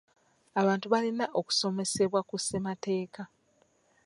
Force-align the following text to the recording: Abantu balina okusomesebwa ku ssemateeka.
Abantu 0.61 0.85
balina 0.93 1.25
okusomesebwa 1.39 2.19
ku 2.29 2.35
ssemateeka. 2.41 3.23